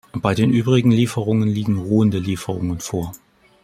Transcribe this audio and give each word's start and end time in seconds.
Bei 0.15 0.33
den 0.33 0.49
übrigen 0.49 0.89
Lieferungen 0.89 1.47
liegen 1.47 1.77
ruhende 1.77 2.17
Lieferungen 2.17 2.79
vor. 2.79 3.11